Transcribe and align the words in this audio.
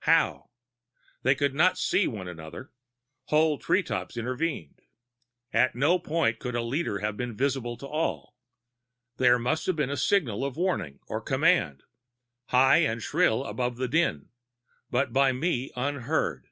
How? 0.00 0.50
They 1.22 1.34
could 1.34 1.54
not 1.54 1.70
all 1.70 1.74
see 1.76 2.06
one 2.06 2.28
another 2.28 2.70
whole 3.28 3.56
treetops 3.58 4.18
intervened. 4.18 4.82
At 5.54 5.74
no 5.74 5.98
point 5.98 6.38
could 6.38 6.54
a 6.54 6.60
leader 6.60 6.98
have 6.98 7.16
been 7.16 7.34
visible 7.34 7.78
to 7.78 7.86
all. 7.86 8.36
There 9.16 9.38
must 9.38 9.64
have 9.64 9.76
been 9.76 9.88
a 9.88 9.96
signal 9.96 10.44
of 10.44 10.58
warning 10.58 11.00
or 11.06 11.22
command, 11.22 11.82
high 12.48 12.80
and 12.82 13.02
shrill 13.02 13.42
above 13.46 13.78
the 13.78 13.88
din, 13.88 14.28
but 14.90 15.14
by 15.14 15.32
me 15.32 15.70
unheard. 15.74 16.48